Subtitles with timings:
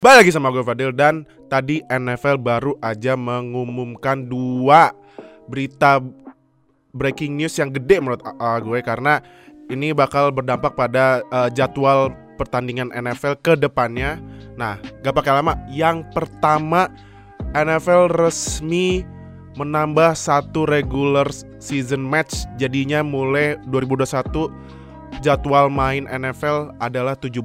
[0.00, 4.96] Balik lagi sama gue Fadil dan tadi NFL baru aja mengumumkan dua
[5.44, 6.00] berita
[6.96, 9.20] breaking news yang gede menurut uh, gue karena
[9.68, 14.16] ini bakal berdampak pada uh, jadwal pertandingan NFL ke depannya.
[14.56, 15.52] Nah, gak pakai lama.
[15.68, 16.88] Yang pertama
[17.52, 19.04] NFL resmi
[19.60, 21.28] menambah satu regular
[21.60, 24.48] season match jadinya mulai 2021
[25.18, 27.42] jadwal main NFL adalah 17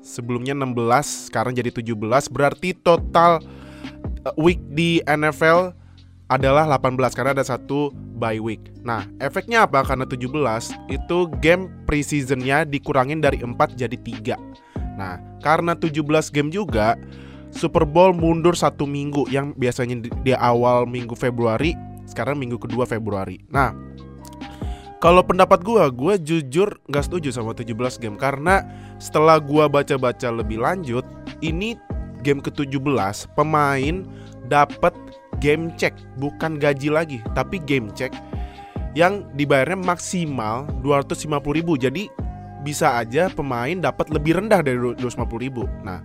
[0.00, 1.92] sebelumnya 16 sekarang jadi 17
[2.32, 3.44] berarti total
[4.24, 5.76] uh, week di NFL
[6.26, 8.58] adalah 18 karena ada satu bye week.
[8.82, 9.86] Nah, efeknya apa?
[9.86, 10.26] Karena 17
[10.90, 14.34] itu game preseasonnya dikurangin dari 4 jadi 3.
[14.98, 16.02] Nah, karena 17
[16.34, 16.98] game juga
[17.54, 21.78] Super Bowl mundur satu minggu yang biasanya di, di awal minggu Februari,
[22.10, 23.38] sekarang minggu kedua Februari.
[23.46, 23.70] Nah,
[25.06, 28.18] kalau pendapat gue, gue jujur gak setuju sama 17 game.
[28.18, 28.66] Karena
[28.98, 31.06] setelah gue baca-baca lebih lanjut
[31.46, 31.78] Ini
[32.26, 34.02] game ke-17 pemain
[34.50, 34.90] dapat
[35.38, 38.10] game check Bukan gaji lagi, tapi game check
[38.98, 41.78] Yang dibayarnya maksimal 250 ribu.
[41.78, 42.10] Jadi
[42.66, 45.70] bisa aja pemain dapat lebih rendah dari 250 ribu.
[45.86, 46.02] Nah,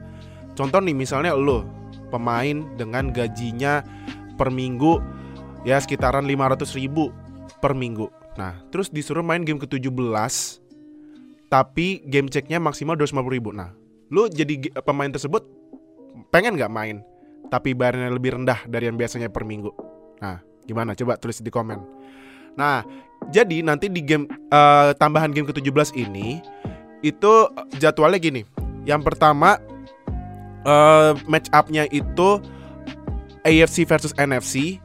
[0.53, 1.65] contoh nih misalnya lo
[2.13, 3.81] Pemain dengan gajinya
[4.37, 5.01] per minggu
[5.65, 7.09] ya sekitaran 500 ribu
[7.65, 10.61] per minggu Nah, terus disuruh main game ke-17
[11.51, 13.49] tapi game checknya maksimal 250 ribu.
[13.51, 13.75] Nah,
[14.07, 15.43] lu jadi pemain tersebut
[16.31, 17.03] pengen nggak main
[17.51, 19.75] tapi bayarnya lebih rendah dari yang biasanya per minggu.
[20.23, 20.95] Nah, gimana?
[20.95, 21.83] Coba tulis di komen.
[22.55, 22.87] Nah,
[23.27, 26.39] jadi nanti di game uh, tambahan game ke-17 ini
[27.03, 27.33] itu
[27.75, 28.41] jadwalnya gini.
[28.87, 29.59] Yang pertama
[30.63, 32.39] uh, match up-nya itu
[33.43, 34.79] AFC versus NFC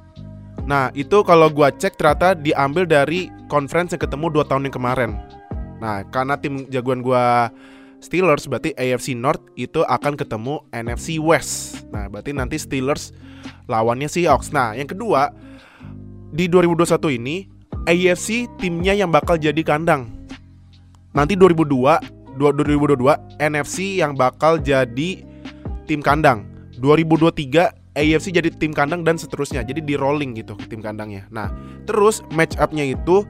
[0.66, 5.10] Nah itu kalau gua cek ternyata diambil dari conference yang ketemu dua tahun yang kemarin.
[5.78, 7.54] Nah karena tim jagoan gua
[8.02, 11.86] Steelers berarti AFC North itu akan ketemu NFC West.
[11.94, 13.14] Nah berarti nanti Steelers
[13.70, 14.50] lawannya Seahawks.
[14.50, 15.30] Nah yang kedua
[16.34, 17.46] di 2021 ini
[17.86, 20.10] AFC timnya yang bakal jadi kandang.
[21.14, 25.24] Nanti 2002 2022 NFC yang bakal jadi
[25.88, 26.44] tim kandang.
[26.76, 29.64] 2023 AFC jadi tim kandang dan seterusnya.
[29.64, 31.24] Jadi di rolling gitu tim kandangnya.
[31.32, 31.48] Nah,
[31.88, 33.24] terus match up-nya itu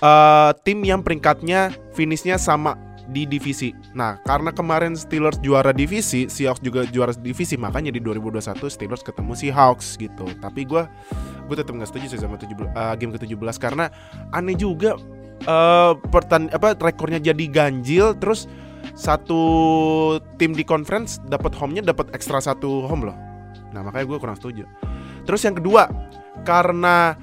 [0.00, 2.74] uh, tim yang peringkatnya finishnya sama
[3.10, 3.74] di divisi.
[3.92, 9.32] Nah, karena kemarin Steelers juara divisi, Seahawks juga juara divisi, makanya di 2021 Steelers ketemu
[9.34, 10.24] Seahawks gitu.
[10.38, 10.82] Tapi gue
[11.50, 13.90] gue tetap nggak setuju sih sama 17, uh, game ke-17 karena
[14.32, 14.96] aneh juga
[15.44, 18.46] uh, pertan apa rekornya jadi ganjil terus
[18.94, 19.42] satu
[20.38, 23.16] tim di conference dapat home-nya dapat ekstra satu home loh.
[23.72, 24.64] Nah makanya gue kurang setuju.
[25.22, 25.86] Terus yang kedua,
[26.42, 27.14] karena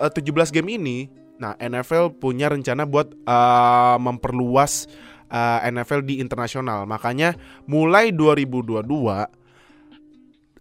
[0.00, 0.98] uh, 17 game ini,
[1.36, 4.88] nah NFL punya rencana buat uh, memperluas
[5.28, 6.86] uh, eh, NFL di internasional.
[6.88, 7.34] Makanya
[7.68, 8.84] mulai 2022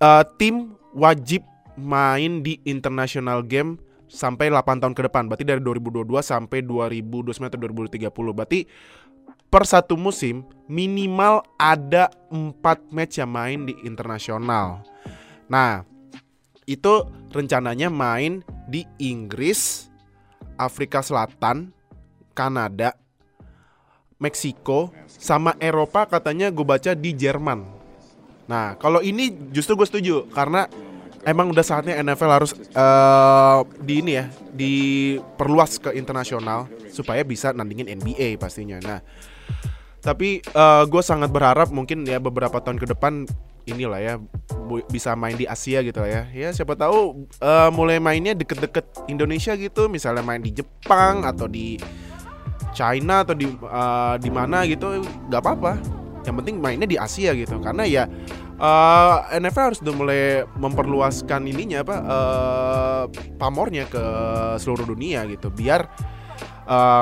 [0.03, 5.25] uh, tim wajib main di international game sampai 8 tahun ke depan.
[5.25, 8.37] Berarti dari 2022 sampai 2029 atau 2030.
[8.37, 8.59] Berarti
[9.49, 14.85] per satu musim minimal ada 4 match yang main di internasional.
[15.53, 15.85] Nah,
[16.65, 19.85] itu rencananya main di Inggris,
[20.57, 21.69] Afrika Selatan,
[22.33, 22.97] Kanada,
[24.17, 27.69] Meksiko, sama Eropa katanya gue baca di Jerman.
[28.49, 30.65] Nah, kalau ini justru gue setuju karena
[31.21, 34.25] emang udah saatnya NFL harus uh, di ini ya,
[34.57, 38.81] diperluas ke internasional supaya bisa nandingin NBA pastinya.
[38.81, 38.99] Nah,
[40.01, 43.29] tapi uh, gue sangat berharap mungkin ya beberapa tahun ke depan
[43.63, 44.13] inilah ya
[44.89, 46.27] bisa main di Asia gitu ya.
[46.31, 49.91] Ya siapa tahu uh, mulai mainnya deket-deket Indonesia gitu.
[49.91, 51.77] Misalnya main di Jepang atau di
[52.73, 55.73] China atau di uh, di mana gitu nggak apa-apa.
[56.23, 57.59] Yang penting mainnya di Asia gitu.
[57.59, 58.03] Karena ya
[58.57, 60.23] uh, NFL harus udah mulai
[60.57, 63.03] memperluaskan ininya apa uh,
[63.37, 64.03] pamornya ke
[64.57, 65.51] seluruh dunia gitu.
[65.53, 65.85] Biar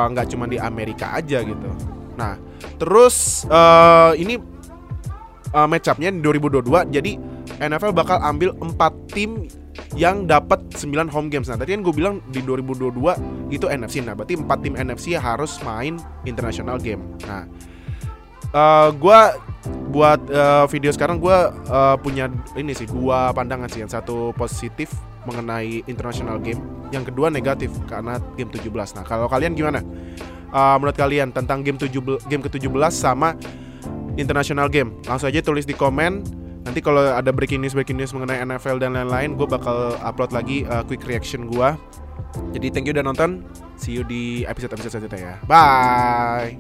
[0.10, 1.70] nggak uh, cuma di Amerika aja gitu.
[2.18, 2.36] Nah
[2.82, 4.42] terus uh, ini
[5.56, 7.12] uh, match up-nya di 2022 jadi
[7.60, 9.50] NFL bakal ambil 4 tim
[9.96, 11.52] yang dapat 9 home games.
[11.52, 14.00] Nah, tadi kan gue bilang di 2022 itu NFC.
[14.04, 17.04] Nah, berarti 4 tim NFC harus main international game.
[17.28, 17.44] Nah,
[18.56, 19.20] uh, gue
[19.92, 21.38] buat uh, video sekarang gue
[21.68, 23.84] uh, punya ini sih dua pandangan sih.
[23.84, 24.92] Yang satu positif
[25.28, 26.60] mengenai international game,
[26.90, 28.72] yang kedua negatif karena game 17.
[28.98, 29.84] Nah, kalau kalian gimana?
[30.52, 31.96] Uh, menurut kalian tentang game 7
[32.28, 33.40] game ke-17 sama
[34.20, 34.92] international game.
[35.08, 36.41] Langsung aja tulis di komen.
[36.62, 40.66] Nanti kalau ada breaking news breaking news mengenai NFL dan lain-lain, gue bakal upload lagi
[40.70, 41.70] uh, quick reaction gue.
[42.56, 43.44] Jadi thank you udah nonton.
[43.76, 45.36] See you di episode episode selanjutnya ya.
[45.48, 46.60] Bye.